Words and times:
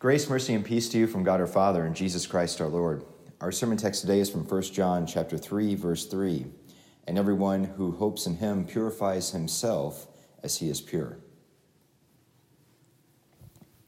Grace, 0.00 0.30
mercy, 0.30 0.54
and 0.54 0.64
peace 0.64 0.88
to 0.88 0.96
you 0.96 1.06
from 1.06 1.24
God 1.24 1.40
our 1.40 1.46
Father 1.46 1.84
and 1.84 1.94
Jesus 1.94 2.26
Christ 2.26 2.62
our 2.62 2.68
Lord. 2.68 3.04
Our 3.42 3.52
sermon 3.52 3.76
text 3.76 4.00
today 4.00 4.20
is 4.20 4.30
from 4.30 4.48
1 4.48 4.62
John 4.62 5.06
chapter 5.06 5.36
3, 5.36 5.74
verse 5.74 6.06
3. 6.06 6.46
And 7.06 7.18
everyone 7.18 7.64
who 7.64 7.92
hopes 7.92 8.24
in 8.24 8.36
him 8.36 8.64
purifies 8.64 9.32
himself 9.32 10.06
as 10.42 10.56
he 10.56 10.70
is 10.70 10.80
pure. 10.80 11.18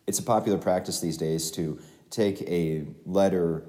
It's 0.06 0.18
a 0.18 0.22
popular 0.22 0.58
practice 0.58 1.00
these 1.00 1.16
days 1.16 1.50
to 1.52 1.80
take 2.11 2.42
a 2.42 2.88
letter 3.06 3.64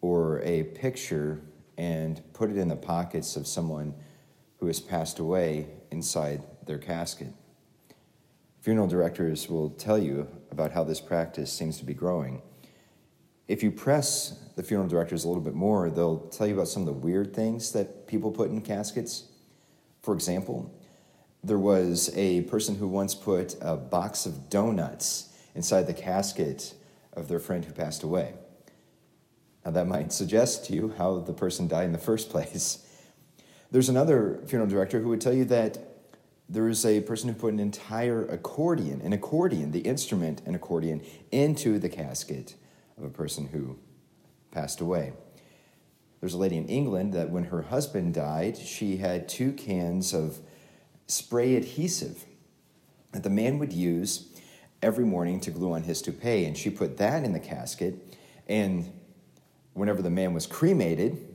or 0.00 0.40
a 0.42 0.64
picture 0.64 1.40
and 1.78 2.20
put 2.32 2.50
it 2.50 2.56
in 2.56 2.66
the 2.66 2.74
pockets 2.74 3.36
of 3.36 3.46
someone 3.46 3.94
who 4.58 4.66
has 4.66 4.80
passed 4.80 5.20
away 5.20 5.68
inside 5.92 6.42
their 6.66 6.78
casket. 6.78 7.32
Funeral 8.60 8.86
directors 8.86 9.48
will 9.48 9.70
tell 9.70 9.98
you 9.98 10.28
about 10.50 10.72
how 10.72 10.84
this 10.84 11.00
practice 11.00 11.50
seems 11.50 11.78
to 11.78 11.84
be 11.84 11.94
growing. 11.94 12.42
If 13.48 13.62
you 13.62 13.70
press 13.70 14.38
the 14.54 14.62
funeral 14.62 14.88
directors 14.88 15.24
a 15.24 15.28
little 15.28 15.42
bit 15.42 15.54
more, 15.54 15.90
they'll 15.90 16.28
tell 16.28 16.46
you 16.46 16.54
about 16.54 16.68
some 16.68 16.82
of 16.82 16.86
the 16.86 16.92
weird 16.92 17.34
things 17.34 17.72
that 17.72 18.06
people 18.06 18.30
put 18.30 18.50
in 18.50 18.60
caskets. 18.60 19.24
For 20.02 20.12
example, 20.12 20.78
there 21.42 21.58
was 21.58 22.14
a 22.14 22.42
person 22.42 22.76
who 22.76 22.86
once 22.86 23.14
put 23.14 23.56
a 23.62 23.76
box 23.76 24.26
of 24.26 24.50
donuts 24.50 25.32
inside 25.54 25.86
the 25.86 25.94
casket 25.94 26.74
of 27.14 27.28
their 27.28 27.38
friend 27.38 27.64
who 27.64 27.72
passed 27.72 28.02
away. 28.02 28.34
Now, 29.64 29.70
that 29.70 29.86
might 29.86 30.12
suggest 30.12 30.66
to 30.66 30.74
you 30.74 30.94
how 30.98 31.20
the 31.20 31.32
person 31.32 31.66
died 31.66 31.86
in 31.86 31.92
the 31.92 31.98
first 31.98 32.28
place. 32.30 32.86
There's 33.70 33.88
another 33.88 34.40
funeral 34.46 34.68
director 34.68 35.00
who 35.00 35.08
would 35.08 35.20
tell 35.20 35.32
you 35.32 35.46
that 35.46 35.78
there 36.50 36.64
was 36.64 36.84
a 36.84 37.00
person 37.00 37.28
who 37.28 37.34
put 37.36 37.52
an 37.52 37.60
entire 37.60 38.24
accordion, 38.26 39.00
an 39.02 39.12
accordion, 39.12 39.70
the 39.70 39.80
instrument, 39.80 40.42
an 40.44 40.56
accordion, 40.56 41.00
into 41.30 41.78
the 41.78 41.88
casket 41.88 42.56
of 42.98 43.04
a 43.04 43.08
person 43.08 43.46
who 43.46 43.78
passed 44.50 44.80
away. 44.80 45.12
There's 46.18 46.34
a 46.34 46.38
lady 46.38 46.56
in 46.56 46.66
England 46.66 47.14
that 47.14 47.30
when 47.30 47.44
her 47.44 47.62
husband 47.62 48.14
died, 48.14 48.58
she 48.58 48.96
had 48.96 49.28
two 49.28 49.52
cans 49.52 50.12
of 50.12 50.40
spray 51.06 51.54
adhesive 51.54 52.24
that 53.12 53.22
the 53.22 53.30
man 53.30 53.58
would 53.60 53.72
use 53.72 54.28
every 54.82 55.04
morning 55.04 55.40
to 55.40 55.52
glue 55.52 55.72
on 55.72 55.84
his 55.84 56.02
toupee. 56.02 56.44
And 56.46 56.58
she 56.58 56.68
put 56.68 56.96
that 56.96 57.22
in 57.22 57.32
the 57.32 57.40
casket. 57.40 58.16
And 58.48 58.92
whenever 59.72 60.02
the 60.02 60.10
man 60.10 60.34
was 60.34 60.46
cremated, 60.48 61.32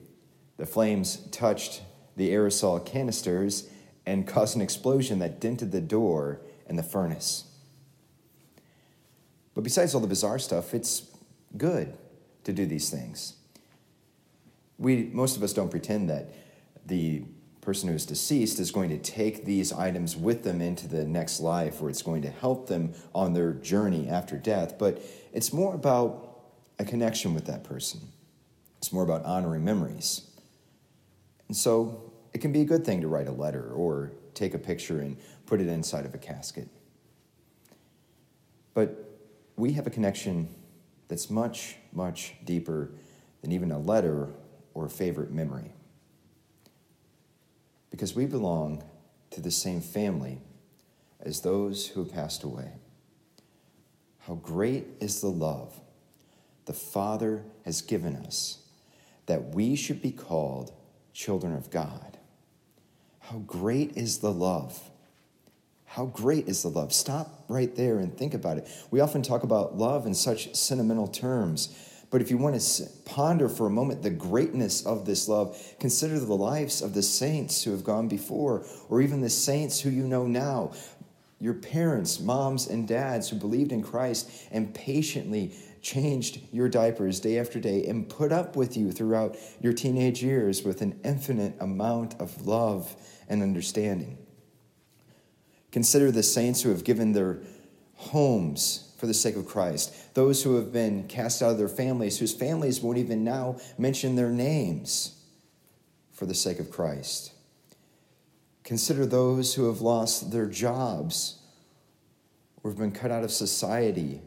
the 0.58 0.66
flames 0.66 1.18
touched 1.32 1.84
the 2.18 2.32
aerosol 2.32 2.86
canisters 2.86 3.70
and 4.06 4.28
caused 4.28 4.56
an 4.56 4.62
explosion 4.62 5.20
that 5.20 5.40
dented 5.40 5.72
the 5.72 5.82
door 5.82 6.42
and 6.68 6.78
the 6.78 6.84
furnace. 6.84 7.46
But 9.54 9.64
besides 9.64 9.96
all 9.96 10.02
the 10.02 10.08
bizarre 10.08 10.40
stuff, 10.40 10.74
it's 10.74 11.04
good 11.58 11.98
to 12.44 12.54
do 12.54 12.66
these 12.66 12.90
things. 12.90 13.36
We, 14.78 15.10
most 15.14 15.38
of 15.38 15.44
us 15.44 15.54
don't 15.54 15.72
pretend 15.72 16.10
that 16.10 16.34
the 16.86 17.24
person 17.62 17.90
who 17.90 17.96
is 17.96 18.06
deceased 18.06 18.60
is 18.60 18.72
going 18.72 18.90
to 18.90 18.98
take 18.98 19.46
these 19.46 19.74
items 19.74 20.16
with 20.16 20.44
them 20.44 20.62
into 20.62 20.88
the 20.88 21.04
next 21.04 21.40
life 21.40 21.82
or 21.82 21.90
it's 21.90 22.04
going 22.04 22.22
to 22.22 22.30
help 22.30 22.68
them 22.68 22.94
on 23.16 23.34
their 23.34 23.54
journey 23.54 24.08
after 24.08 24.38
death, 24.38 24.78
but 24.78 25.02
it's 25.34 25.52
more 25.52 25.74
about 25.74 26.44
a 26.78 26.86
connection 26.86 27.34
with 27.34 27.46
that 27.46 27.64
person. 27.64 28.02
It's 28.78 28.94
more 28.94 29.04
about 29.04 29.26
honoring 29.26 29.66
memories. 29.66 30.30
And 31.48 31.58
so 31.58 32.14
it 32.36 32.42
can 32.42 32.52
be 32.52 32.60
a 32.60 32.66
good 32.66 32.86
thing 32.86 33.00
to 33.00 33.08
write 33.08 33.30
a 33.30 33.32
letter 33.32 33.72
or 33.72 34.12
take 34.34 34.54
a 34.54 34.60
picture 34.60 35.00
and 35.00 35.16
put 35.46 35.62
it 35.62 35.68
inside 35.70 36.06
of 36.06 36.14
a 36.14 36.18
casket. 36.18 36.68
But 38.74 39.10
we 39.56 39.72
have 39.72 39.88
a 39.88 39.90
connection 39.90 40.50
that's 41.08 41.30
much, 41.30 41.78
much 41.94 42.34
deeper 42.44 42.92
than 43.42 43.54
even 43.54 43.72
a 43.72 43.80
letter 43.80 44.34
or 44.74 44.88
a 44.88 44.90
favorite 44.90 45.32
memory. 45.32 45.72
Because 47.90 48.16
we 48.16 48.26
belong 48.26 48.84
to 49.32 49.40
the 49.40 49.50
same 49.50 49.80
family 49.80 50.42
as 51.22 51.40
those 51.40 51.88
who 51.88 52.04
have 52.04 52.12
passed 52.12 52.44
away. 52.44 52.74
How 54.28 54.34
great 54.34 54.88
is 55.00 55.22
the 55.22 55.32
love 55.32 55.80
the 56.66 56.74
Father 56.74 57.46
has 57.64 57.82
given 57.82 58.18
us 58.18 58.58
that 59.26 59.56
we 59.56 59.78
should 59.78 60.02
be 60.02 60.12
called 60.12 60.74
children 61.14 61.56
of 61.56 61.70
God. 61.70 62.15
How 63.30 63.40
great 63.40 63.98
is 63.98 64.20
the 64.20 64.32
love? 64.32 64.80
How 65.86 66.06
great 66.06 66.48
is 66.48 66.62
the 66.62 66.70
love? 66.70 66.94
Stop 66.94 67.44
right 67.48 67.76
there 67.76 67.98
and 67.98 68.16
think 68.16 68.36
about 68.36 68.60
it. 68.60 68.68
We 68.92 69.00
often 69.00 69.24
talk 69.24 69.42
about 69.42 69.76
love 69.76 70.06
in 70.06 70.14
such 70.14 70.54
sentimental 70.54 71.08
terms, 71.08 71.76
but 72.12 72.22
if 72.22 72.30
you 72.30 72.38
want 72.38 72.60
to 72.60 72.84
ponder 73.06 73.50
for 73.50 73.66
a 73.66 73.72
moment 73.72 74.04
the 74.04 74.12
greatness 74.12 74.86
of 74.86 75.08
this 75.08 75.28
love, 75.28 75.60
consider 75.80 76.20
the 76.20 76.36
lives 76.36 76.84
of 76.84 76.94
the 76.94 77.02
saints 77.02 77.64
who 77.64 77.72
have 77.72 77.84
gone 77.84 78.08
before, 78.08 78.64
or 78.90 79.02
even 79.02 79.22
the 79.22 79.30
saints 79.30 79.80
who 79.82 79.90
you 79.90 80.04
know 80.04 80.28
now. 80.28 80.72
Your 81.40 81.56
parents, 81.56 82.20
moms, 82.20 82.68
and 82.68 82.88
dads 82.88 83.30
who 83.30 83.38
believed 83.38 83.72
in 83.72 83.82
Christ 83.82 84.30
and 84.52 84.74
patiently 84.74 85.52
changed 85.86 86.40
your 86.52 86.68
diapers 86.68 87.20
day 87.20 87.38
after 87.38 87.60
day 87.60 87.86
and 87.86 88.10
put 88.10 88.32
up 88.32 88.56
with 88.56 88.76
you 88.76 88.92
throughout 88.92 89.38
your 89.62 89.72
teenage 89.72 90.24
years 90.24 90.64
with 90.64 90.82
an 90.82 91.00
infinite 91.04 91.56
amount 91.60 92.20
of 92.20 92.48
love 92.48 92.96
and 93.30 93.44
understanding. 93.44 94.18
Consider 95.72 96.12
the 96.12 96.24
saints 96.24 96.64
who 96.64 96.70
have 96.70 96.84
given 96.84 97.14
their 97.14 97.38
homes 97.98 98.96
for 98.98 99.06
the 99.06 99.14
sake 99.14 99.36
of 99.36 99.46
Christ, 99.46 100.16
those 100.16 100.42
who 100.42 100.56
have 100.56 100.74
been 100.74 101.08
cast 101.08 101.44
out 101.44 101.52
of 101.52 101.60
their 101.60 101.68
families, 101.68 102.18
whose 102.18 102.34
families 102.34 102.82
won't 102.82 102.98
even 102.98 103.24
now 103.24 103.58
mention 103.78 104.16
their 104.16 104.32
names 104.32 105.22
for 106.12 106.26
the 106.26 106.34
sake 106.34 106.58
of 106.58 106.72
Christ. 106.72 107.32
Consider 108.64 109.06
those 109.06 109.54
who 109.54 109.68
have 109.68 109.82
lost 109.82 110.32
their 110.32 110.48
jobs 110.48 111.42
or 112.64 112.72
have 112.72 112.80
been 112.80 112.92
cut 112.92 113.12
out 113.12 113.24
of 113.24 113.30
society 113.30 114.22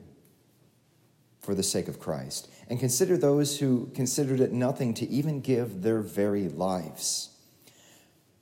for 1.49 1.55
the 1.55 1.63
sake 1.63 1.89
of 1.89 1.99
Christ. 1.99 2.47
And 2.69 2.79
consider 2.79 3.17
those 3.17 3.59
who 3.59 3.91
considered 3.95 4.39
it 4.39 4.53
nothing 4.53 4.93
to 4.93 5.09
even 5.09 5.41
give 5.41 5.81
their 5.81 6.01
very 6.01 6.47
lives. 6.47 7.31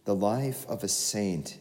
The 0.07 0.15
life 0.17 0.67
of 0.69 0.83
a 0.83 0.89
saint 0.89 1.59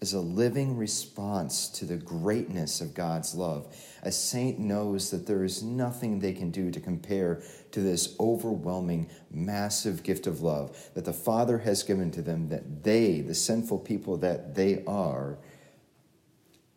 is 0.00 0.14
a 0.14 0.20
living 0.20 0.78
response 0.78 1.68
to 1.68 1.84
the 1.84 1.98
greatness 1.98 2.80
of 2.80 2.94
God's 2.94 3.34
love. 3.34 3.76
A 4.04 4.10
saint 4.10 4.58
knows 4.58 5.10
that 5.10 5.26
there 5.26 5.44
is 5.44 5.62
nothing 5.62 6.18
they 6.18 6.32
can 6.32 6.50
do 6.50 6.70
to 6.70 6.80
compare 6.80 7.42
to 7.72 7.80
this 7.80 8.16
overwhelming, 8.18 9.10
massive 9.30 10.02
gift 10.02 10.26
of 10.26 10.40
love 10.40 10.74
that 10.94 11.04
the 11.04 11.12
Father 11.12 11.58
has 11.58 11.82
given 11.82 12.10
to 12.12 12.22
them, 12.22 12.48
that 12.48 12.84
they, 12.84 13.20
the 13.20 13.34
sinful 13.34 13.80
people 13.80 14.16
that 14.16 14.54
they 14.54 14.82
are, 14.86 15.36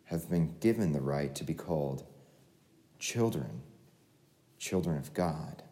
have 0.04 0.28
been 0.28 0.56
given 0.60 0.92
the 0.92 1.00
right 1.00 1.34
to 1.34 1.42
be 1.42 1.54
called 1.54 2.04
children, 2.98 3.62
children 4.64 4.96
of 4.96 5.12
God. 5.12 5.62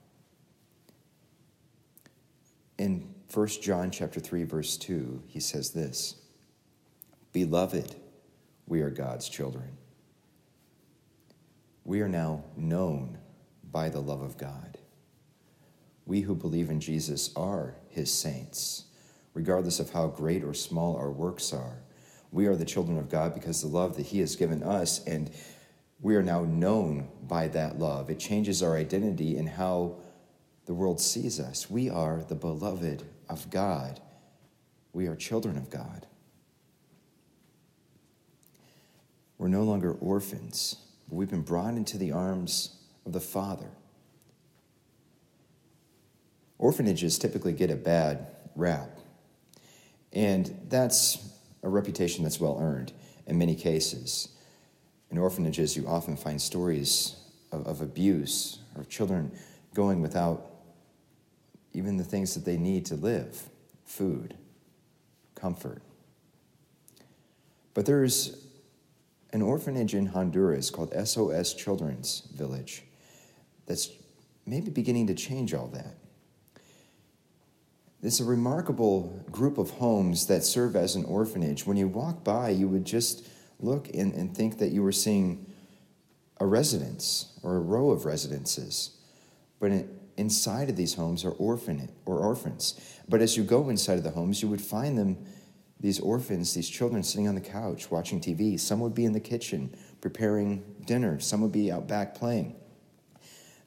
In 2.77 3.15
1 3.33 3.47
John 3.63 3.91
chapter 3.91 4.21
3 4.21 4.45
verse 4.45 4.77
2, 4.77 5.23
he 5.29 5.41
says 5.41 5.71
this: 5.71 6.17
Beloved, 7.33 7.97
we 8.67 8.83
are 8.83 8.91
God's 8.91 9.31
children. 9.31 9.79
We 11.85 12.03
are 12.03 12.09
now 12.09 12.45
known 12.55 13.17
by 13.71 13.89
the 13.89 14.03
love 14.03 14.21
of 14.21 14.37
God. 14.37 14.77
We 16.05 16.21
who 16.21 16.35
believe 16.35 16.69
in 16.69 16.81
Jesus 16.81 17.31
are 17.35 17.77
his 17.89 18.13
saints, 18.13 18.85
regardless 19.33 19.81
of 19.81 19.91
how 19.93 20.09
great 20.09 20.45
or 20.45 20.53
small 20.53 20.97
our 20.97 21.11
works 21.11 21.55
are. 21.55 21.79
We 22.31 22.47
are 22.47 22.57
the 22.57 22.67
children 22.67 22.99
of 22.99 23.09
God 23.09 23.33
because 23.33 23.63
the 23.63 23.69
love 23.69 23.97
that 23.97 24.07
he 24.07 24.21
has 24.21 24.37
given 24.37 24.63
us 24.63 25.03
and 25.07 25.31
we 26.03 26.17
are 26.17 26.23
now 26.23 26.43
known 26.43 27.09
by 27.23 27.47
that 27.49 27.79
love. 27.79 28.11
It 28.11 28.19
changes 28.19 28.63
our 28.63 28.77
identity 28.77 29.39
and 29.39 29.49
how 29.49 29.97
the 30.67 30.75
world 30.75 31.01
sees 31.01 31.39
us. 31.39 31.71
We 31.71 31.89
are 31.89 32.25
the 32.29 32.35
beloved 32.35 33.05
of 33.29 33.49
God. 33.51 34.01
We 34.93 35.07
are 35.07 35.15
children 35.15 35.57
of 35.57 35.71
God. 35.71 36.07
We're 39.39 39.49
no 39.49 39.63
longer 39.63 39.93
orphans, 39.93 40.77
but 41.09 41.17
we've 41.17 41.31
been 41.31 41.43
brought 41.43 41.75
into 41.75 41.99
the 41.99 42.13
arms 42.13 42.77
of 43.07 43.13
the 43.13 43.21
Father. 43.21 43.71
Orphanages 46.59 47.19
typically 47.19 47.53
get 47.53 47.71
a 47.71 47.77
bad 47.77 48.27
rap, 48.55 48.99
and 50.13 50.55
that's 50.69 51.29
a 51.63 51.69
reputation 51.69 52.23
that's 52.23 52.39
well 52.39 52.59
earned 52.61 52.93
in 53.27 53.39
many 53.39 53.57
cases. 53.57 54.29
In 55.13 55.19
orphanages, 55.19 55.77
you 55.77 55.87
often 55.87 56.17
find 56.17 56.41
stories 56.41 57.17
of, 57.53 57.67
of 57.67 57.83
abuse 57.83 58.61
or 58.77 58.85
children 58.85 59.31
going 59.75 60.01
without 60.01 60.51
even 61.75 61.99
the 61.99 62.05
things 62.05 62.35
that 62.35 62.47
they 62.47 62.57
need 62.57 62.87
to 62.87 62.97
live 62.97 63.49
food, 63.85 64.35
comfort. 65.35 65.83
But 67.75 67.85
there's 67.85 68.47
an 69.35 69.43
orphanage 69.43 69.95
in 69.95 70.07
Honduras 70.07 70.71
called 70.71 70.95
SOS 71.07 71.53
Children's 71.53 72.23
Village 72.35 72.83
that's 73.67 73.91
maybe 74.47 74.71
beginning 74.71 75.07
to 75.09 75.15
change 75.15 75.53
all 75.53 75.69
that. 75.69 75.95
It's 78.03 78.19
a 78.19 78.25
remarkable 78.25 79.23
group 79.31 79.59
of 79.59 79.71
homes 79.71 80.27
that 80.27 80.43
serve 80.43 80.75
as 80.75 80.97
an 80.97 81.05
orphanage. 81.05 81.67
When 81.67 81.77
you 81.77 81.87
walk 81.87 82.25
by, 82.25 82.49
you 82.49 82.67
would 82.67 82.87
just 82.87 83.27
look 83.63 83.89
and, 83.95 84.13
and 84.15 84.37
think 84.37 84.59
that 84.59 84.73
you 84.73 84.83
were 84.83 84.93
seeing 84.93 85.47
a 86.41 86.47
residence 86.47 87.39
or 87.43 87.57
a 87.57 87.61
row 87.61 87.91
of 87.91 88.05
residences. 88.05 88.99
But 89.61 89.71
in, 89.71 89.99
inside 90.17 90.69
of 90.69 90.77
these 90.77 90.95
homes 90.95 91.25
are 91.25 91.31
orphan 91.31 91.91
or 92.05 92.19
orphans. 92.19 92.99
But 93.09 93.21
as 93.21 93.37
you 93.37 93.45
go 93.45 93.69
inside 93.69 93.99
of 93.99 94.05
the 94.05 94.11
homes, 94.11 94.43
you 94.43 94.49
would 94.49 94.61
find 94.61 94.99
them, 94.99 95.25
these 95.81 95.99
orphans, 95.99 96.55
these 96.55 96.69
children 96.69 97.03
sitting 97.03 97.27
on 97.27 97.35
the 97.35 97.41
couch 97.41 97.91
watching 97.91 98.21
TV. 98.21 98.59
Some 98.59 98.81
would 98.81 98.95
be 98.95 99.05
in 99.05 99.13
the 99.13 99.21
kitchen 99.21 99.75
preparing 100.01 100.63
dinner. 100.87 101.19
Some 101.19 101.41
would 101.41 101.53
be 101.53 101.73
out 101.73 101.89
back 101.89 102.15
playing. 102.15 102.57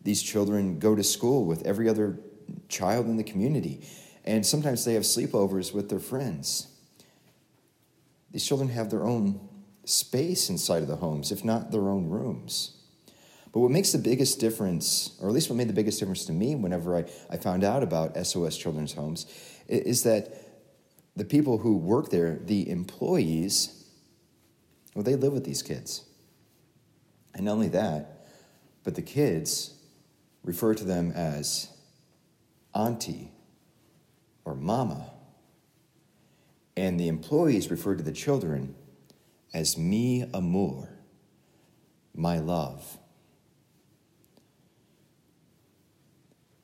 These 0.02 0.22
children 0.22 0.80
go 0.80 0.96
to 0.96 1.04
school 1.04 1.46
with 1.46 1.66
every 1.66 1.90
other 1.90 2.20
child 2.70 3.08
in 3.08 3.18
the 3.18 3.24
community. 3.24 3.86
And 4.24 4.46
sometimes 4.46 4.86
they 4.86 4.94
have 4.94 5.04
sleepovers 5.04 5.74
with 5.74 5.90
their 5.90 6.00
friends. 6.00 6.68
These 8.32 8.46
children 8.46 8.70
have 8.70 8.90
their 8.90 9.06
own 9.06 9.40
space 9.86 10.50
inside 10.50 10.82
of 10.82 10.88
the 10.88 10.98
homes, 10.98 11.32
if 11.32 11.46
not 11.46 11.72
their 11.72 11.90
own 11.90 12.10
rooms. 12.10 12.72
But 13.54 13.62
what 13.62 13.72
makes 13.72 13.94
the 13.94 14.00
biggest 14.00 14.40
difference, 14.40 15.18
or 15.22 15.30
at 15.30 15.34
least 15.34 15.50
what 15.50 15.56
made 15.56 15.70
the 15.70 15.74
biggest 15.74 16.00
difference 16.00 16.26
to 16.26 16.34
me 16.34 16.56
whenever 16.56 16.98
I, 16.98 17.06
I 17.30 17.38
found 17.38 17.64
out 17.64 17.84
about 17.84 18.18
SOS 18.26 18.58
Children's 18.58 18.94
Homes, 18.94 19.26
is 19.68 20.04
that 20.04 20.34
the 21.16 21.24
people 21.24 21.60
who 21.60 21.78
work 21.78 22.10
there, 22.10 22.38
the 22.44 22.70
employees, 22.70 23.86
well, 24.94 25.04
they 25.04 25.16
live 25.16 25.32
with 25.32 25.46
these 25.46 25.62
kids. 25.62 26.04
And 27.34 27.46
not 27.46 27.54
only 27.54 27.70
that, 27.70 28.28
but 28.84 28.96
the 28.96 29.02
kids 29.02 29.74
refer 30.44 30.74
to 30.74 30.84
them 30.84 31.12
as 31.12 31.70
auntie 32.74 33.32
or 34.44 34.54
mama. 34.56 35.12
And 36.76 37.00
the 37.00 37.08
employees 37.08 37.72
refer 37.72 37.96
to 37.96 38.04
the 38.04 38.12
children 38.12 38.76
as 39.56 39.78
mi 39.78 40.22
amor, 40.34 40.90
my 42.14 42.40
love. 42.40 43.00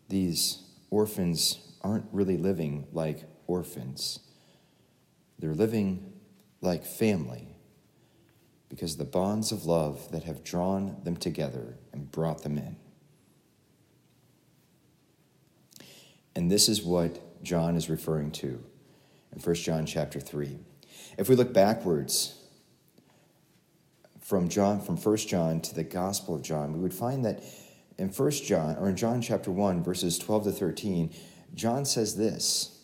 These 0.10 0.62
orphans 0.90 1.72
aren't 1.82 2.06
really 2.12 2.36
living 2.36 2.86
like 2.92 3.24
orphans. 3.48 4.20
They're 5.40 5.54
living 5.54 6.12
like 6.60 6.84
family 6.84 7.56
because 8.68 8.98
the 8.98 9.06
bonds 9.06 9.54
of 9.54 9.66
love 9.66 10.12
that 10.12 10.24
have 10.24 10.44
drawn 10.44 10.98
them 11.06 11.16
together 11.16 11.78
and 11.94 12.12
brought 12.12 12.44
them 12.44 12.58
in. 12.58 12.76
And 16.36 16.52
this 16.52 16.68
is 16.68 16.84
what 16.84 17.42
John 17.42 17.78
is 17.78 17.90
referring 17.90 18.32
to 18.32 18.62
in 19.32 19.40
1 19.42 19.56
John 19.56 19.86
chapter 19.86 20.20
3. 20.20 20.60
If 21.18 21.30
we 21.30 21.38
look 21.38 21.54
backwards 21.54 22.41
from 24.32 24.48
John 24.48 24.80
from 24.80 24.96
1 24.96 25.18
John 25.18 25.60
to 25.60 25.76
the 25.76 25.84
Gospel 25.84 26.36
of 26.36 26.42
John, 26.42 26.72
we 26.72 26.80
would 26.80 26.94
find 26.94 27.26
that 27.26 27.44
in 27.98 28.08
1 28.08 28.32
John 28.32 28.78
or 28.78 28.88
in 28.88 28.96
John 28.96 29.22
chapter 29.22 29.52
1 29.52 29.84
verses 29.84 30.18
12 30.18 30.46
to 30.46 30.52
13, 30.54 31.14
John 31.54 31.84
says 31.84 32.16
this. 32.16 32.80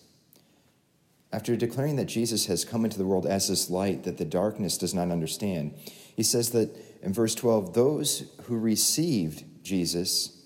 After 1.32 1.56
declaring 1.56 1.96
that 1.96 2.08
Jesus 2.08 2.48
has 2.48 2.66
come 2.66 2.84
into 2.84 2.98
the 2.98 3.06
world 3.06 3.26
as 3.26 3.48
this 3.48 3.70
light 3.70 4.04
that 4.04 4.18
the 4.18 4.26
darkness 4.26 4.78
does 4.78 4.94
not 4.94 5.10
understand, 5.10 5.74
he 6.18 6.22
says 6.22 6.50
that 6.50 6.76
in 7.02 7.14
verse 7.14 7.34
12, 7.34 7.74
those 7.74 8.30
who 8.44 8.60
received 8.60 9.46
Jesus 9.64 10.42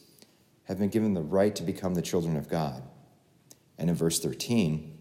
have 0.65 0.77
been 0.77 0.89
given 0.89 1.15
the 1.15 1.21
right 1.21 1.55
to 1.55 1.63
become 1.63 1.95
the 1.95 2.03
children 2.03 2.37
of 2.37 2.47
God. 2.47 2.83
And 3.79 3.89
in 3.89 3.95
verse 3.95 4.19
13, 4.19 4.99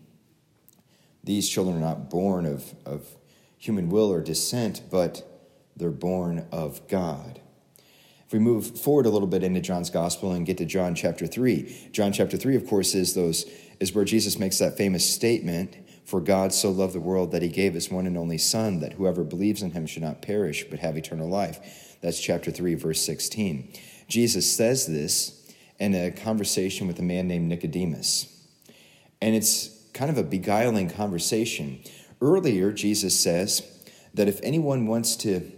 these 1.23 1.47
children 1.47 1.77
are 1.77 1.81
not 1.81 2.09
born 2.09 2.47
of, 2.47 2.73
of 2.87 3.07
human 3.59 3.91
will 3.91 4.11
or 4.11 4.23
descent, 4.23 4.81
but 4.91 5.30
they're 5.77 5.91
born 5.91 6.47
of 6.53 6.87
God. 6.89 7.41
If 8.27 8.33
we 8.33 8.39
move 8.39 8.79
forward 8.79 9.07
a 9.07 9.11
little 9.11 9.27
bit 9.27 9.43
into 9.43 9.61
John's 9.61 9.91
gospel 9.91 10.33
and 10.33 10.47
get 10.47 10.59
to 10.59 10.65
John 10.65 10.95
chapter 10.95 11.27
3, 11.27 11.89
John 11.91 12.13
chapter 12.13 12.37
3, 12.37 12.55
of 12.55 12.67
course, 12.67 12.95
is 12.95 13.15
those 13.15 13.45
is 13.81 13.95
where 13.95 14.05
Jesus 14.05 14.39
makes 14.39 14.59
that 14.59 14.77
famous 14.77 15.09
statement, 15.09 15.75
for 16.05 16.21
God 16.21 16.53
so 16.53 16.71
loved 16.71 16.95
the 16.95 17.01
world 17.01 17.33
that 17.33 17.43
he 17.43 17.49
gave 17.49 17.75
his 17.75 17.91
one 17.91 18.07
and 18.07 18.17
only 18.17 18.39
son 18.39 18.81
that 18.81 18.93
whoever 18.93 19.25
believes 19.25 19.63
in 19.63 19.71
him 19.71 19.87
should 19.87 20.03
not 20.03 20.23
perish 20.23 20.65
but 20.69 20.81
have 20.81 20.97
eternal 20.97 21.29
life. 21.29 21.97
That's 22.03 22.21
chapter 22.21 22.51
3 22.51 22.75
verse 22.75 23.01
16. 23.01 23.73
Jesus 24.07 24.51
says 24.55 24.87
this 24.87 25.53
in 25.79 25.95
a 25.95 26.11
conversation 26.11 26.87
with 26.87 26.99
a 26.99 27.03
man 27.03 27.27
named 27.27 27.49
Nicodemus. 27.49 28.27
And 29.23 29.35
it's 29.35 29.71
kind 29.93 30.11
of 30.11 30.19
a 30.19 30.23
beguiling 30.23 30.91
conversation. 30.91 31.81
Earlier, 32.21 32.73
Jesus 32.73 33.19
says 33.19 33.63
that 34.15 34.29
if 34.29 34.41
anyone 34.43 34.87
wants 34.87 35.17
to 35.17 35.53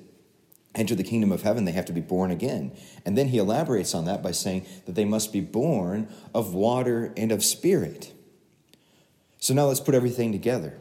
enter 0.74 0.94
the 0.94 1.04
kingdom 1.04 1.32
of 1.32 1.42
heaven, 1.42 1.64
they 1.64 1.72
have 1.72 1.84
to 1.86 1.92
be 1.92 2.00
born 2.00 2.30
again. 2.30 2.72
And 3.04 3.16
then 3.16 3.28
he 3.28 3.38
elaborates 3.38 3.94
on 3.94 4.04
that 4.06 4.22
by 4.22 4.32
saying 4.32 4.66
that 4.86 4.94
they 4.94 5.04
must 5.04 5.32
be 5.32 5.40
born 5.40 6.08
of 6.34 6.54
water 6.54 7.12
and 7.16 7.30
of 7.30 7.44
spirit. 7.44 8.12
So 9.38 9.54
now 9.54 9.66
let's 9.66 9.80
put 9.80 9.94
everything 9.94 10.32
together. 10.32 10.78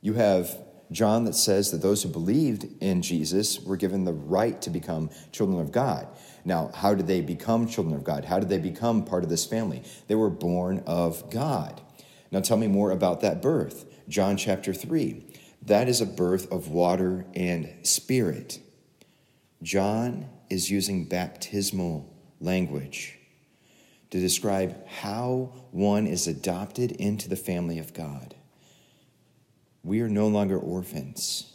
You 0.00 0.14
have 0.14 0.56
John 0.90 1.24
that 1.24 1.34
says 1.34 1.70
that 1.70 1.82
those 1.82 2.02
who 2.02 2.08
believed 2.08 2.66
in 2.80 3.02
Jesus 3.02 3.60
were 3.60 3.76
given 3.76 4.04
the 4.04 4.12
right 4.12 4.60
to 4.62 4.70
become 4.70 5.10
children 5.32 5.60
of 5.60 5.70
God. 5.70 6.08
Now, 6.44 6.70
how 6.74 6.94
did 6.94 7.06
they 7.06 7.20
become 7.20 7.66
children 7.66 7.94
of 7.94 8.04
God? 8.04 8.24
How 8.24 8.38
did 8.38 8.48
they 8.48 8.58
become 8.58 9.04
part 9.04 9.22
of 9.22 9.30
this 9.30 9.44
family? 9.44 9.82
They 10.06 10.14
were 10.14 10.30
born 10.30 10.82
of 10.86 11.30
God. 11.30 11.80
Now, 12.30 12.40
tell 12.40 12.56
me 12.56 12.68
more 12.68 12.90
about 12.90 13.20
that 13.20 13.42
birth. 13.42 13.84
John 14.08 14.36
chapter 14.36 14.72
3. 14.72 15.22
That 15.68 15.86
is 15.86 16.00
a 16.00 16.06
birth 16.06 16.50
of 16.50 16.68
water 16.68 17.26
and 17.34 17.68
spirit. 17.82 18.58
John 19.62 20.30
is 20.48 20.70
using 20.70 21.04
baptismal 21.04 22.10
language 22.40 23.18
to 24.10 24.18
describe 24.18 24.86
how 24.86 25.52
one 25.70 26.06
is 26.06 26.26
adopted 26.26 26.92
into 26.92 27.28
the 27.28 27.36
family 27.36 27.78
of 27.78 27.92
God. 27.92 28.34
We 29.84 30.00
are 30.00 30.08
no 30.08 30.26
longer 30.26 30.58
orphans, 30.58 31.52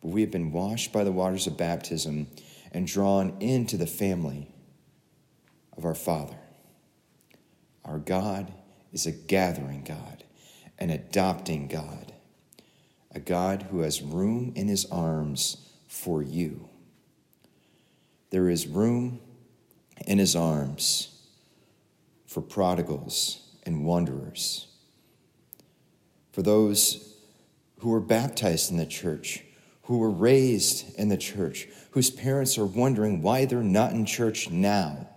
but 0.00 0.10
we 0.10 0.20
have 0.20 0.30
been 0.30 0.52
washed 0.52 0.92
by 0.92 1.02
the 1.02 1.10
waters 1.10 1.48
of 1.48 1.56
baptism 1.56 2.28
and 2.70 2.86
drawn 2.86 3.36
into 3.40 3.76
the 3.76 3.86
family 3.88 4.46
of 5.76 5.84
our 5.84 5.96
Father. 5.96 6.38
Our 7.84 7.98
God 7.98 8.52
is 8.92 9.06
a 9.06 9.12
gathering 9.12 9.82
God, 9.82 10.22
an 10.78 10.90
adopting 10.90 11.66
God, 11.66 12.13
a 13.14 13.20
God 13.20 13.66
who 13.70 13.80
has 13.80 14.02
room 14.02 14.52
in 14.56 14.68
his 14.68 14.86
arms 14.86 15.70
for 15.86 16.22
you. 16.22 16.68
There 18.30 18.48
is 18.48 18.66
room 18.66 19.20
in 20.06 20.18
his 20.18 20.34
arms 20.34 21.16
for 22.26 22.40
prodigals 22.40 23.40
and 23.64 23.84
wanderers, 23.84 24.66
for 26.32 26.42
those 26.42 27.14
who 27.78 27.90
were 27.90 28.00
baptized 28.00 28.70
in 28.70 28.76
the 28.76 28.86
church 28.86 29.44
who 29.84 29.98
were 29.98 30.10
raised 30.10 30.98
in 30.98 31.08
the 31.08 31.16
church, 31.16 31.68
whose 31.90 32.10
parents 32.10 32.58
are 32.58 32.66
wondering 32.66 33.22
why 33.22 33.44
they're 33.44 33.62
not 33.62 33.92
in 33.92 34.06
church 34.06 34.50
now. 34.50 35.08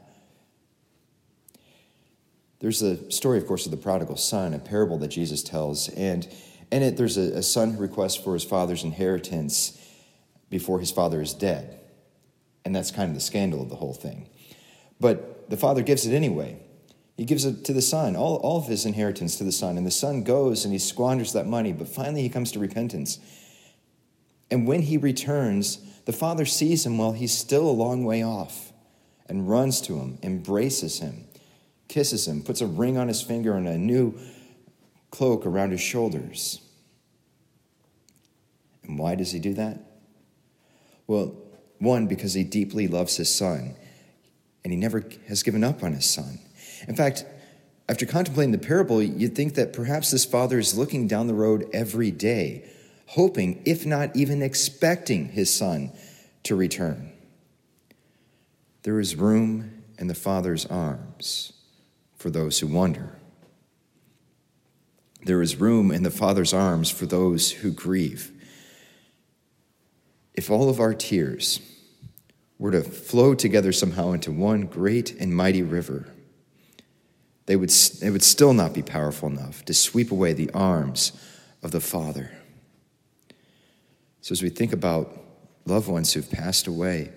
There's 2.59 2.81
a 2.81 3.09
story, 3.11 3.37
of 3.37 3.47
course, 3.47 3.65
of 3.65 3.71
the 3.71 3.77
prodigal 3.77 4.17
son, 4.17 4.53
a 4.53 4.59
parable 4.59 4.97
that 4.99 5.09
Jesus 5.09 5.41
tells, 5.41 5.89
and 5.89 6.27
in 6.71 6.83
it, 6.83 6.97
there's 6.97 7.17
a, 7.17 7.37
a 7.37 7.43
son 7.43 7.71
who 7.73 7.81
requests 7.81 8.15
for 8.15 8.33
his 8.33 8.43
father's 8.43 8.83
inheritance 8.83 9.79
before 10.49 10.79
his 10.79 10.91
father 10.91 11.21
is 11.21 11.33
dead. 11.33 11.79
And 12.65 12.75
that's 12.75 12.91
kind 12.91 13.09
of 13.09 13.15
the 13.15 13.21
scandal 13.21 13.61
of 13.61 13.69
the 13.69 13.75
whole 13.75 13.93
thing. 13.93 14.29
But 14.99 15.49
the 15.49 15.57
father 15.57 15.81
gives 15.81 16.05
it 16.05 16.13
anyway. 16.13 16.59
He 17.15 17.25
gives 17.25 17.45
it 17.45 17.63
to 17.65 17.73
the 17.73 17.81
son, 17.81 18.15
all, 18.15 18.35
all 18.37 18.57
of 18.57 18.67
his 18.67 18.85
inheritance 18.85 19.37
to 19.37 19.43
the 19.43 19.51
son. 19.51 19.77
And 19.77 19.87
the 19.87 19.91
son 19.91 20.23
goes 20.23 20.65
and 20.65 20.73
he 20.73 20.79
squanders 20.79 21.33
that 21.33 21.47
money, 21.47 21.71
but 21.71 21.87
finally 21.87 22.21
he 22.21 22.29
comes 22.29 22.51
to 22.51 22.59
repentance 22.59 23.19
and 24.49 24.67
when 24.67 24.83
he 24.83 24.97
returns, 24.97 25.79
the 26.05 26.13
father 26.13 26.45
sees 26.45 26.85
him 26.85 26.97
while 26.97 27.11
he's 27.11 27.37
still 27.37 27.69
a 27.69 27.71
long 27.71 28.03
way 28.03 28.23
off 28.23 28.71
and 29.27 29.49
runs 29.49 29.81
to 29.81 29.97
him, 29.97 30.17
embraces 30.23 30.99
him, 30.99 31.25
kisses 31.87 32.27
him, 32.27 32.43
puts 32.43 32.61
a 32.61 32.67
ring 32.67 32.97
on 32.97 33.07
his 33.07 33.21
finger 33.21 33.55
and 33.55 33.67
a 33.67 33.77
new 33.77 34.17
cloak 35.11 35.45
around 35.45 35.71
his 35.71 35.81
shoulders. 35.81 36.61
And 38.83 38.97
why 38.97 39.15
does 39.15 39.31
he 39.31 39.39
do 39.39 39.53
that? 39.55 39.79
Well, 41.07 41.35
one, 41.79 42.07
because 42.07 42.33
he 42.33 42.43
deeply 42.43 42.87
loves 42.87 43.17
his 43.17 43.33
son 43.33 43.75
and 44.63 44.73
he 44.73 44.79
never 44.79 45.03
has 45.27 45.43
given 45.43 45.63
up 45.63 45.83
on 45.83 45.93
his 45.93 46.09
son. 46.09 46.39
In 46.87 46.95
fact, 46.95 47.25
after 47.89 48.05
contemplating 48.05 48.51
the 48.51 48.57
parable, 48.57 49.01
you'd 49.01 49.35
think 49.35 49.55
that 49.55 49.73
perhaps 49.73 50.11
this 50.11 50.25
father 50.25 50.59
is 50.59 50.77
looking 50.77 51.07
down 51.07 51.27
the 51.27 51.33
road 51.33 51.69
every 51.73 52.11
day 52.11 52.65
hoping, 53.07 53.61
if 53.65 53.85
not 53.85 54.15
even 54.15 54.41
expecting, 54.41 55.29
his 55.29 55.53
son 55.53 55.91
to 56.43 56.55
return. 56.55 57.11
There 58.83 58.99
is 58.99 59.15
room 59.15 59.83
in 59.97 60.07
the 60.07 60.15
Father's 60.15 60.65
arms 60.65 61.53
for 62.15 62.29
those 62.29 62.59
who 62.59 62.67
wonder. 62.67 63.17
There 65.23 65.41
is 65.41 65.57
room 65.57 65.91
in 65.91 66.03
the 66.03 66.11
Father's 66.11 66.53
arms 66.53 66.89
for 66.89 67.05
those 67.05 67.51
who 67.51 67.71
grieve. 67.71 68.31
If 70.33 70.49
all 70.49 70.69
of 70.69 70.79
our 70.79 70.93
tears 70.93 71.59
were 72.59 72.71
to 72.71 72.81
flow 72.81 73.35
together 73.35 73.71
somehow 73.71 74.11
into 74.11 74.31
one 74.31 74.61
great 74.61 75.15
and 75.19 75.35
mighty 75.35 75.63
river, 75.63 76.07
they 77.47 77.55
would, 77.55 77.69
they 77.69 78.09
would 78.09 78.23
still 78.23 78.53
not 78.53 78.73
be 78.73 78.83
powerful 78.83 79.29
enough 79.29 79.65
to 79.65 79.73
sweep 79.73 80.11
away 80.11 80.33
the 80.33 80.51
arms 80.51 81.11
of 81.63 81.71
the 81.71 81.79
Father. 81.79 82.31
So, 84.21 84.33
as 84.33 84.43
we 84.43 84.49
think 84.49 84.73
about 84.73 85.17
loved 85.65 85.87
ones 85.87 86.13
who've 86.13 86.29
passed 86.29 86.67
away, 86.67 87.11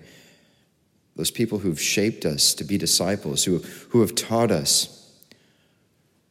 those 1.16 1.30
people 1.30 1.59
who've 1.59 1.80
shaped 1.80 2.25
us 2.25 2.54
to 2.54 2.64
be 2.64 2.78
disciples, 2.78 3.45
who, 3.45 3.59
who 3.90 4.00
have 4.00 4.14
taught 4.14 4.50
us, 4.50 5.00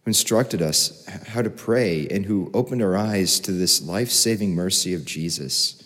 instructed 0.10 0.62
us 0.62 1.06
how 1.28 1.44
to 1.44 1.50
pray, 1.52 2.08
and 2.10 2.26
who 2.26 2.50
opened 2.54 2.82
our 2.82 2.98
eyes 2.98 3.40
to 3.42 3.52
this 3.52 3.82
life 3.82 4.10
saving 4.10 4.56
mercy 4.56 4.96
of 4.96 5.06
Jesus, 5.06 5.84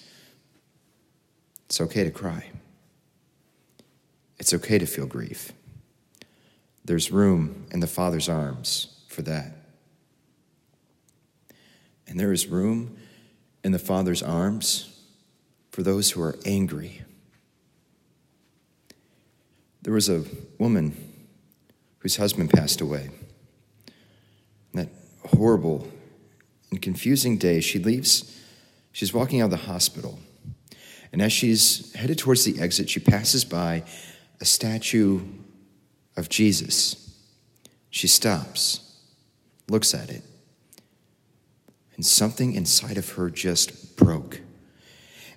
it's 1.66 1.82
okay 1.82 2.06
to 2.06 2.10
cry. 2.10 2.50
It's 4.40 4.54
okay 4.54 4.80
to 4.80 4.86
feel 4.86 5.06
grief. 5.06 5.52
There's 6.86 7.12
room 7.12 7.66
in 7.72 7.82
the 7.82 7.88
Father's 7.88 8.30
arms 8.30 9.04
for 9.10 9.24
that. 9.24 9.52
And 12.08 12.18
there 12.18 12.32
is 12.32 12.48
room 12.48 12.96
in 13.62 13.74
the 13.74 13.80
Father's 13.80 14.24
arms 14.24 15.02
for 15.72 15.84
those 15.84 16.12
who 16.12 16.22
are 16.22 16.40
angry. 16.46 17.02
There 19.82 19.94
was 19.94 20.08
a 20.08 20.24
woman 20.58 20.96
whose 22.00 22.16
husband 22.16 22.52
passed 22.52 22.80
away. 22.80 23.10
Horrible 25.26 25.88
and 26.72 26.82
confusing 26.82 27.38
day, 27.38 27.62
she 27.62 27.80
leaves, 27.80 28.40
she's 28.92 29.14
walking 29.14 29.42
out 29.42 29.46
of 29.46 29.52
the 29.52 29.58
hospital. 29.58 30.20
And 31.12 31.22
as 31.22 31.32
she's 31.32 31.94
headed 31.94 32.18
towards 32.18 32.44
the 32.44 32.60
exit, 32.60 32.90
she 32.90 33.00
passes 33.00 33.46
by 33.46 33.84
a 34.42 34.46
statue 34.46 35.22
of 36.18 36.30
Jesus. 36.30 37.16
She 37.92 38.08
stops, 38.08 39.00
looks 39.70 39.94
at 39.94 40.10
it, 40.10 40.24
and 41.96 42.04
something 42.04 42.54
inside 42.54 42.98
of 42.98 43.12
her 43.12 43.30
just 43.30 43.96
broke. 43.96 44.42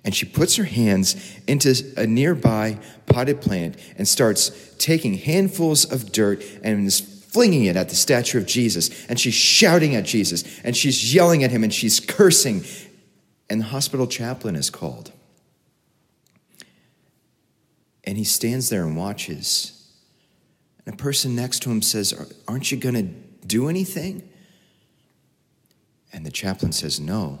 And 0.03 0.15
she 0.15 0.25
puts 0.25 0.55
her 0.55 0.63
hands 0.63 1.15
into 1.47 1.75
a 1.95 2.07
nearby 2.07 2.79
potted 3.05 3.41
plant 3.41 3.75
and 3.97 4.07
starts 4.07 4.73
taking 4.79 5.15
handfuls 5.15 5.85
of 5.91 6.11
dirt 6.11 6.43
and 6.63 6.91
flinging 7.37 7.65
it 7.65 7.75
at 7.75 7.89
the 7.89 7.95
statue 7.95 8.39
of 8.39 8.47
Jesus. 8.47 9.05
And 9.05 9.19
she's 9.19 9.35
shouting 9.35 9.95
at 9.95 10.05
Jesus 10.05 10.43
and 10.63 10.75
she's 10.75 11.13
yelling 11.13 11.43
at 11.43 11.51
him 11.51 11.63
and 11.63 11.71
she's 11.71 11.99
cursing. 11.99 12.63
And 13.47 13.61
the 13.61 13.65
hospital 13.65 14.07
chaplain 14.07 14.55
is 14.55 14.71
called. 14.71 15.11
And 18.03 18.17
he 18.17 18.23
stands 18.23 18.69
there 18.69 18.87
and 18.87 18.97
watches. 18.97 19.87
And 20.83 20.95
a 20.95 20.97
person 20.97 21.35
next 21.35 21.59
to 21.59 21.69
him 21.69 21.83
says, 21.83 22.11
Aren't 22.47 22.71
you 22.71 22.77
going 22.77 22.95
to 22.95 23.45
do 23.45 23.69
anything? 23.69 24.27
And 26.11 26.25
the 26.25 26.31
chaplain 26.31 26.71
says, 26.71 26.99
No. 26.99 27.39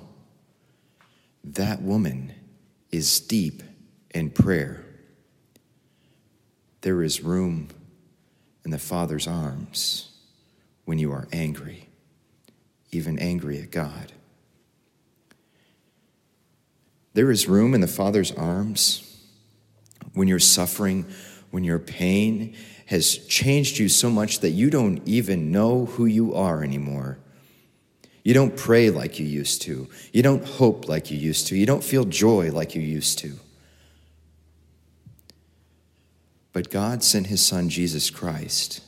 That 1.43 1.81
woman 1.81 2.33
is 2.91 3.19
deep 3.19 3.63
in 4.13 4.29
prayer. 4.29 4.85
There 6.81 7.01
is 7.01 7.23
room 7.23 7.69
in 8.67 8.71
the 8.71 8.77
Father's 8.77 9.27
arms 9.27 10.09
when 10.83 10.99
you 10.99 11.09
are 11.13 11.25
angry, 11.31 11.87
even 12.91 13.17
angry 13.17 13.61
at 13.61 13.71
God. 13.71 14.11
There 17.13 17.31
is 17.31 17.47
room 17.47 17.73
in 17.73 17.79
the 17.79 17.87
Father's 17.87 18.33
arms 18.33 19.23
when 20.15 20.27
your 20.27 20.39
suffering, 20.39 21.05
when 21.49 21.63
your 21.63 21.79
pain 21.79 22.57
has 22.87 23.17
changed 23.17 23.77
you 23.77 23.87
so 23.87 24.09
much 24.09 24.41
that 24.41 24.49
you 24.49 24.69
don't 24.69 25.01
even 25.07 25.49
know 25.49 25.85
who 25.85 26.05
you 26.05 26.35
are 26.35 26.61
anymore. 26.61 27.19
You 28.25 28.33
don't 28.33 28.57
pray 28.57 28.89
like 28.89 29.17
you 29.17 29.25
used 29.25 29.61
to. 29.61 29.87
You 30.11 30.23
don't 30.23 30.43
hope 30.43 30.89
like 30.89 31.09
you 31.09 31.17
used 31.17 31.47
to. 31.47 31.55
You 31.55 31.65
don't 31.65 31.85
feel 31.85 32.03
joy 32.03 32.51
like 32.51 32.75
you 32.75 32.81
used 32.81 33.19
to. 33.19 33.39
But 36.57 36.71
God 36.71 37.03
sent 37.03 37.27
his 37.27 37.45
son, 37.45 37.69
Jesus 37.69 38.09
Christ, 38.09 38.81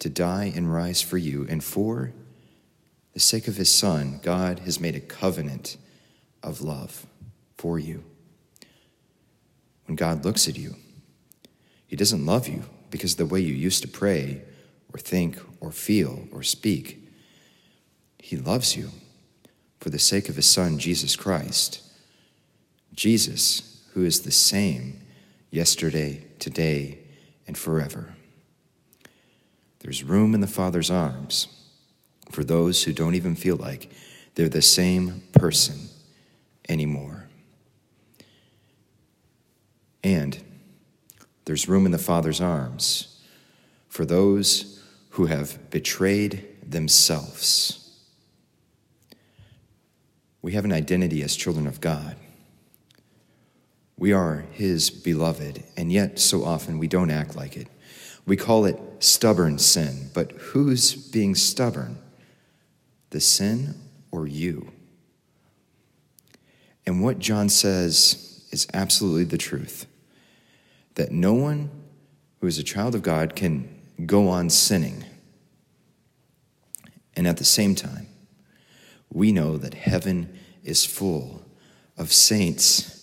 to 0.00 0.10
die 0.10 0.52
and 0.54 0.70
rise 0.70 1.00
for 1.00 1.16
you. 1.16 1.46
And 1.48 1.64
for 1.64 2.12
the 3.14 3.20
sake 3.20 3.48
of 3.48 3.56
his 3.56 3.70
son, 3.70 4.20
God 4.22 4.58
has 4.58 4.78
made 4.78 4.94
a 4.94 5.00
covenant 5.00 5.78
of 6.42 6.60
love 6.60 7.06
for 7.56 7.78
you. 7.78 8.04
When 9.86 9.96
God 9.96 10.26
looks 10.26 10.46
at 10.46 10.58
you, 10.58 10.76
he 11.86 11.96
doesn't 11.96 12.26
love 12.26 12.48
you 12.48 12.64
because 12.90 13.12
of 13.12 13.18
the 13.18 13.24
way 13.24 13.40
you 13.40 13.54
used 13.54 13.80
to 13.80 13.88
pray 13.88 14.42
or 14.92 14.98
think 14.98 15.38
or 15.60 15.72
feel 15.72 16.28
or 16.30 16.42
speak. 16.42 17.02
He 18.18 18.36
loves 18.36 18.76
you 18.76 18.90
for 19.80 19.88
the 19.88 19.98
sake 19.98 20.28
of 20.28 20.36
his 20.36 20.50
Son, 20.50 20.78
Jesus 20.78 21.16
Christ. 21.16 21.80
Jesus, 22.92 23.82
who 23.94 24.04
is 24.04 24.20
the 24.20 24.30
same 24.30 25.00
yesterday, 25.56 26.24
today, 26.38 26.98
and 27.46 27.56
forever. 27.58 28.14
There's 29.80 30.04
room 30.04 30.34
in 30.34 30.40
the 30.40 30.46
Father's 30.46 30.90
arms 30.90 31.48
for 32.30 32.44
those 32.44 32.84
who 32.84 32.92
don't 32.92 33.14
even 33.14 33.34
feel 33.34 33.56
like 33.56 33.90
they're 34.34 34.48
the 34.48 34.62
same 34.62 35.22
person 35.32 35.88
anymore. 36.68 37.28
And 40.04 40.40
there's 41.46 41.68
room 41.68 41.86
in 41.86 41.92
the 41.92 41.98
Father's 41.98 42.40
arms 42.40 43.22
for 43.88 44.04
those 44.04 44.84
who 45.10 45.26
have 45.26 45.70
betrayed 45.70 46.46
themselves 46.62 47.86
we 50.46 50.52
have 50.52 50.64
an 50.64 50.72
identity 50.72 51.24
as 51.24 51.34
children 51.34 51.66
of 51.66 51.80
God. 51.80 52.14
We 53.98 54.12
are 54.12 54.44
His 54.52 54.90
beloved, 54.90 55.62
and 55.76 55.90
yet 55.90 56.18
so 56.18 56.44
often 56.44 56.78
we 56.78 56.86
don't 56.86 57.10
act 57.10 57.34
like 57.34 57.56
it. 57.56 57.68
We 58.26 58.36
call 58.36 58.64
it 58.66 58.78
stubborn 58.98 59.58
sin, 59.58 60.10
but 60.12 60.32
who's 60.32 60.94
being 60.94 61.34
stubborn? 61.34 61.98
The 63.10 63.20
sin 63.20 63.74
or 64.10 64.26
you? 64.26 64.70
And 66.86 67.02
what 67.02 67.18
John 67.18 67.48
says 67.48 68.46
is 68.50 68.66
absolutely 68.74 69.24
the 69.24 69.38
truth 69.38 69.86
that 70.94 71.12
no 71.12 71.34
one 71.34 71.70
who 72.40 72.46
is 72.46 72.58
a 72.58 72.64
child 72.64 72.94
of 72.94 73.02
God 73.02 73.34
can 73.34 73.68
go 74.04 74.28
on 74.28 74.50
sinning. 74.50 75.04
And 77.14 77.26
at 77.26 77.38
the 77.38 77.44
same 77.44 77.74
time, 77.74 78.08
we 79.12 79.32
know 79.32 79.56
that 79.56 79.74
heaven 79.74 80.38
is 80.62 80.84
full 80.84 81.42
of 81.96 82.12
saints 82.12 82.95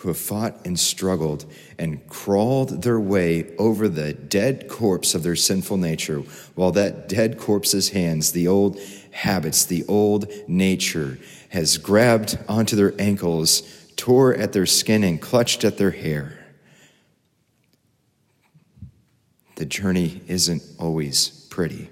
who 0.00 0.08
have 0.08 0.16
fought 0.16 0.56
and 0.64 0.80
struggled 0.80 1.44
and 1.78 2.06
crawled 2.08 2.82
their 2.82 2.98
way 2.98 3.54
over 3.58 3.86
the 3.86 4.14
dead 4.14 4.66
corpse 4.66 5.14
of 5.14 5.22
their 5.22 5.36
sinful 5.36 5.76
nature, 5.76 6.20
while 6.54 6.72
that 6.72 7.06
dead 7.06 7.36
corpse's 7.36 7.90
hands, 7.90 8.32
the 8.32 8.48
old 8.48 8.80
habits, 9.10 9.66
the 9.66 9.84
old 9.86 10.26
nature, 10.48 11.18
has 11.50 11.76
grabbed 11.76 12.38
onto 12.48 12.76
their 12.76 12.98
ankles, 12.98 13.60
tore 13.96 14.34
at 14.34 14.54
their 14.54 14.64
skin, 14.64 15.04
and 15.04 15.20
clutched 15.20 15.64
at 15.64 15.76
their 15.76 15.90
hair. 15.90 16.46
The 19.56 19.66
journey 19.66 20.22
isn't 20.26 20.62
always 20.78 21.28
pretty. 21.50 21.90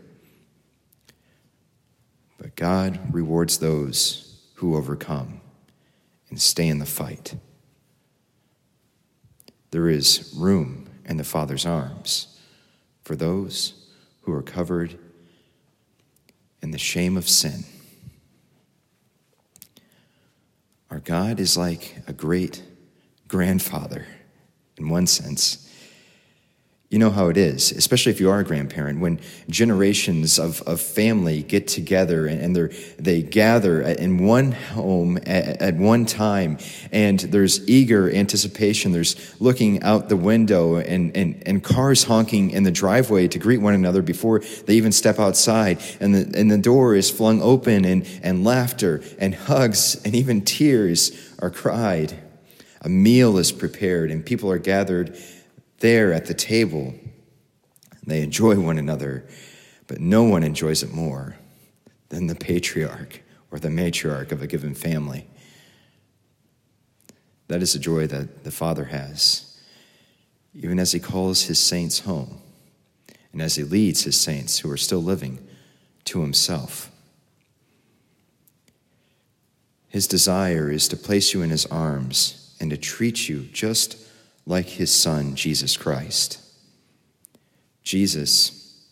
But 2.38 2.56
God 2.56 3.12
rewards 3.12 3.58
those 3.58 4.40
who 4.54 4.76
overcome 4.76 5.42
and 6.30 6.40
stay 6.40 6.68
in 6.68 6.78
the 6.78 6.86
fight. 6.86 7.34
There 9.70 9.88
is 9.88 10.32
room 10.36 10.88
in 11.04 11.16
the 11.16 11.24
Father's 11.24 11.66
arms 11.66 12.38
for 13.02 13.16
those 13.16 13.86
who 14.22 14.32
are 14.32 14.42
covered 14.42 14.98
in 16.62 16.70
the 16.70 16.78
shame 16.78 17.16
of 17.16 17.28
sin. 17.28 17.64
Our 20.90 21.00
God 21.00 21.38
is 21.38 21.56
like 21.56 21.96
a 22.06 22.12
great 22.12 22.62
grandfather 23.26 24.06
in 24.78 24.88
one 24.88 25.06
sense, 25.06 25.67
You 26.90 26.98
know 26.98 27.10
how 27.10 27.28
it 27.28 27.36
is, 27.36 27.70
especially 27.70 28.12
if 28.12 28.20
you 28.20 28.30
are 28.30 28.40
a 28.40 28.44
grandparent, 28.44 29.00
when 29.00 29.20
generations 29.50 30.38
of, 30.38 30.62
of 30.62 30.80
family 30.80 31.42
get 31.42 31.68
together 31.68 32.26
and, 32.26 32.56
and 32.56 32.72
they 32.98 33.20
gather 33.20 33.82
in 33.82 34.24
one 34.24 34.52
home 34.52 35.18
at, 35.18 35.60
at, 35.60 35.74
one 35.76 36.06
time, 36.06 36.56
and 36.90 37.20
there's 37.20 37.68
eager 37.68 38.10
anticipation. 38.10 38.92
There's 38.92 39.38
looking 39.38 39.82
out 39.82 40.08
the 40.08 40.16
window 40.16 40.76
and, 40.76 41.14
and, 41.14 41.42
and 41.44 41.62
cars 41.62 42.04
honking 42.04 42.52
in 42.52 42.62
the 42.62 42.70
driveway 42.70 43.28
to 43.28 43.38
greet 43.38 43.58
one 43.58 43.74
another 43.74 44.00
before 44.00 44.38
they 44.38 44.76
even 44.76 44.92
step 44.92 45.18
outside, 45.18 45.82
and 46.00 46.14
the, 46.14 46.40
and 46.40 46.50
the 46.50 46.56
door 46.56 46.94
is 46.94 47.10
flung 47.10 47.42
open, 47.42 47.84
and, 47.84 48.08
and 48.22 48.44
laughter 48.44 49.02
and 49.18 49.34
hugs 49.34 50.00
and 50.06 50.14
even 50.14 50.40
tears 50.40 51.34
are 51.40 51.50
cried. 51.50 52.18
A 52.80 52.88
meal 52.88 53.36
is 53.36 53.52
prepared, 53.52 54.10
and 54.10 54.24
people 54.24 54.50
are 54.50 54.58
gathered 54.58 55.18
there 55.80 56.12
at 56.12 56.26
the 56.26 56.34
table. 56.34 56.94
They 58.06 58.22
enjoy 58.22 58.58
one 58.58 58.78
another, 58.78 59.24
but 59.86 60.00
no 60.00 60.24
one 60.24 60.42
enjoys 60.42 60.82
it 60.82 60.92
more 60.92 61.36
than 62.08 62.26
the 62.26 62.34
patriarch 62.34 63.22
or 63.50 63.58
the 63.58 63.68
matriarch 63.68 64.32
of 64.32 64.42
a 64.42 64.46
given 64.46 64.74
family. 64.74 65.26
That 67.48 67.62
is 67.62 67.72
the 67.72 67.78
joy 67.78 68.06
that 68.08 68.44
the 68.44 68.50
Father 68.50 68.86
has, 68.86 69.58
even 70.54 70.78
as 70.78 70.92
He 70.92 71.00
calls 71.00 71.44
His 71.44 71.58
saints 71.58 72.00
home 72.00 72.40
and 73.32 73.40
as 73.40 73.56
He 73.56 73.64
leads 73.64 74.04
His 74.04 74.20
saints 74.20 74.58
who 74.58 74.70
are 74.70 74.76
still 74.76 75.02
living 75.02 75.46
to 76.04 76.20
Himself. 76.20 76.90
His 79.88 80.06
desire 80.06 80.70
is 80.70 80.88
to 80.88 80.96
place 80.96 81.32
you 81.32 81.42
in 81.42 81.50
His 81.50 81.64
arms 81.66 82.54
and 82.60 82.70
to 82.70 82.76
treat 82.76 83.28
you 83.28 83.42
just 83.52 83.96
like 84.48 84.66
his 84.66 84.92
son, 84.92 85.36
Jesus 85.36 85.76
Christ. 85.76 86.40
Jesus 87.82 88.82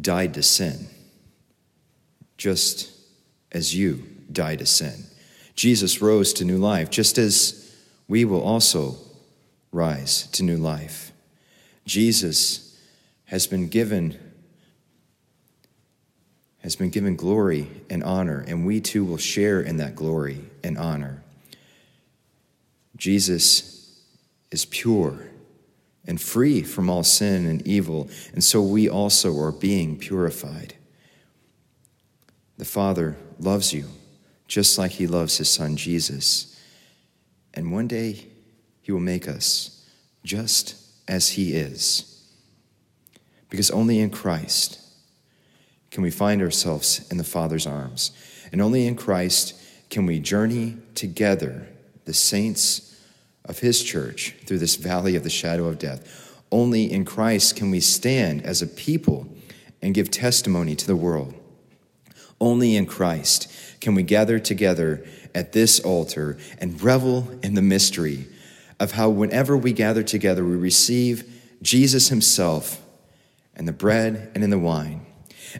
died 0.00 0.34
to 0.34 0.42
sin, 0.42 0.86
just 2.36 2.92
as 3.50 3.74
you 3.74 4.06
died 4.30 4.60
to 4.60 4.66
sin. 4.66 5.04
Jesus 5.56 6.00
rose 6.00 6.32
to 6.34 6.44
new 6.44 6.58
life, 6.58 6.90
just 6.90 7.18
as 7.18 7.76
we 8.06 8.24
will 8.24 8.40
also 8.40 8.96
rise 9.72 10.28
to 10.28 10.44
new 10.44 10.56
life. 10.56 11.10
Jesus 11.84 12.80
has 13.26 13.46
been 13.46 13.68
given 13.68 14.16
has 16.62 16.74
been 16.76 16.90
given 16.90 17.16
glory 17.16 17.68
and 17.88 18.02
honor, 18.02 18.44
and 18.46 18.66
we 18.66 18.80
too 18.80 19.04
will 19.04 19.16
share 19.16 19.60
in 19.60 19.78
that 19.78 19.94
glory 19.94 20.40
and 20.62 20.76
honor. 20.76 21.22
Jesus 22.96 23.77
is 24.50 24.64
pure 24.64 25.30
and 26.06 26.20
free 26.20 26.62
from 26.62 26.88
all 26.88 27.02
sin 27.02 27.46
and 27.46 27.66
evil, 27.66 28.08
and 28.32 28.42
so 28.42 28.62
we 28.62 28.88
also 28.88 29.38
are 29.38 29.52
being 29.52 29.98
purified. 29.98 30.74
The 32.56 32.64
Father 32.64 33.16
loves 33.38 33.72
you 33.72 33.84
just 34.46 34.78
like 34.78 34.92
He 34.92 35.06
loves 35.06 35.36
His 35.36 35.50
Son 35.50 35.76
Jesus, 35.76 36.58
and 37.52 37.70
one 37.70 37.86
day 37.86 38.26
He 38.80 38.90
will 38.90 39.00
make 39.00 39.28
us 39.28 39.86
just 40.24 40.76
as 41.06 41.30
He 41.30 41.52
is. 41.52 42.26
Because 43.50 43.70
only 43.70 44.00
in 44.00 44.10
Christ 44.10 44.80
can 45.90 46.02
we 46.02 46.10
find 46.10 46.40
ourselves 46.40 47.06
in 47.10 47.18
the 47.18 47.24
Father's 47.24 47.66
arms, 47.66 48.12
and 48.50 48.62
only 48.62 48.86
in 48.86 48.96
Christ 48.96 49.54
can 49.90 50.06
we 50.06 50.18
journey 50.18 50.78
together, 50.94 51.68
the 52.06 52.14
saints 52.14 52.87
of 53.48 53.60
his 53.60 53.82
church 53.82 54.34
through 54.44 54.58
this 54.58 54.76
valley 54.76 55.16
of 55.16 55.24
the 55.24 55.30
shadow 55.30 55.66
of 55.66 55.78
death. 55.78 56.42
Only 56.52 56.90
in 56.90 57.04
Christ 57.04 57.56
can 57.56 57.70
we 57.70 57.80
stand 57.80 58.44
as 58.44 58.62
a 58.62 58.66
people 58.66 59.26
and 59.82 59.94
give 59.94 60.10
testimony 60.10 60.74
to 60.76 60.86
the 60.86 60.96
world. 60.96 61.34
Only 62.40 62.76
in 62.76 62.86
Christ 62.86 63.50
can 63.80 63.94
we 63.94 64.02
gather 64.02 64.38
together 64.38 65.04
at 65.34 65.52
this 65.52 65.80
altar 65.80 66.38
and 66.58 66.80
revel 66.80 67.28
in 67.42 67.54
the 67.54 67.62
mystery 67.62 68.26
of 68.80 68.92
how, 68.92 69.08
whenever 69.08 69.56
we 69.56 69.72
gather 69.72 70.02
together, 70.02 70.44
we 70.44 70.56
receive 70.56 71.24
Jesus 71.62 72.08
himself 72.08 72.80
and 73.54 73.66
the 73.66 73.72
bread 73.72 74.30
and 74.34 74.44
in 74.44 74.50
the 74.50 74.58
wine. 74.58 75.04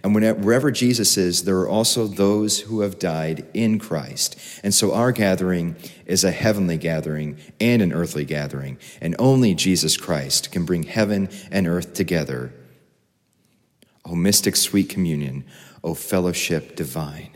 And 0.02 0.14
wherever 0.14 0.70
Jesus 0.70 1.16
is, 1.16 1.44
there 1.44 1.58
are 1.58 1.68
also 1.68 2.06
those 2.06 2.60
who 2.60 2.80
have 2.80 2.98
died 2.98 3.46
in 3.54 3.78
Christ. 3.78 4.38
And 4.62 4.74
so 4.74 4.92
our 4.92 5.12
gathering 5.12 5.76
is 6.06 6.24
a 6.24 6.30
heavenly 6.30 6.76
gathering 6.76 7.38
and 7.60 7.82
an 7.82 7.92
earthly 7.92 8.24
gathering. 8.24 8.78
And 9.00 9.16
only 9.18 9.54
Jesus 9.54 9.96
Christ 9.96 10.52
can 10.52 10.64
bring 10.64 10.84
heaven 10.84 11.28
and 11.50 11.66
earth 11.66 11.94
together. 11.94 12.52
O 14.04 14.14
mystic 14.14 14.56
sweet 14.56 14.88
communion, 14.88 15.44
O 15.84 15.94
fellowship 15.94 16.76
divine. 16.76 17.30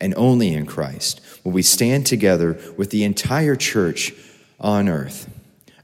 And 0.00 0.14
only 0.16 0.52
in 0.52 0.66
Christ 0.66 1.20
will 1.44 1.52
we 1.52 1.62
stand 1.62 2.06
together 2.06 2.58
with 2.76 2.90
the 2.90 3.04
entire 3.04 3.56
church 3.56 4.12
on 4.60 4.88
earth 4.88 5.30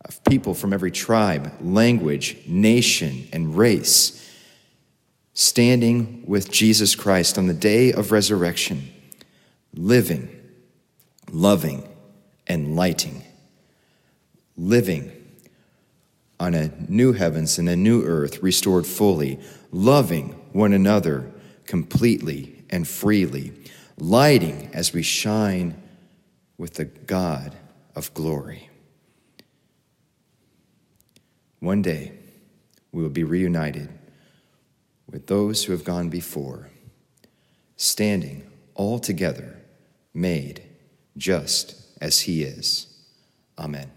of 0.05 0.23
people 0.25 0.55
from 0.55 0.73
every 0.73 0.91
tribe, 0.91 1.53
language, 1.61 2.37
nation, 2.47 3.29
and 3.33 3.57
race 3.57 4.30
standing 5.41 6.23
with 6.27 6.51
Jesus 6.51 6.95
Christ 6.95 7.39
on 7.39 7.47
the 7.47 7.55
day 7.55 7.95
of 7.95 8.13
resurrection, 8.13 8.91
living, 9.75 10.29
loving, 11.33 11.89
and 12.47 12.77
lighting, 12.77 13.25
living 14.59 15.11
on 16.39 16.53
a 16.53 16.71
new 16.91 17.15
heavens 17.15 17.59
and 17.59 17.71
a 17.71 17.77
new 17.77 18.05
earth 18.05 18.43
restored 18.43 18.87
fully, 18.87 19.41
loving 19.73 20.29
one 20.53 20.75
another 20.75 21.31
completely 21.65 22.63
and 22.69 22.87
freely, 22.87 23.51
lighting 23.97 24.69
as 24.75 24.93
we 24.93 25.03
shine 25.03 25.81
with 26.59 26.75
the 26.75 26.85
God 26.85 27.57
of 27.97 28.13
glory. 28.13 28.69
One 31.61 31.81
day, 31.81 32.13
we 32.93 33.03
will 33.03 33.09
be 33.09 33.25
reunited 33.25 33.89
with 35.11 35.27
those 35.27 35.65
who 35.65 35.73
have 35.73 35.85
gone 35.85 36.09
before, 36.09 36.71
standing 37.77 38.51
all 38.75 38.99
together, 38.99 39.61
made 40.15 40.63
just 41.17 41.77
as 42.01 42.21
he 42.21 42.43
is. 42.43 42.87
Amen. 43.59 43.91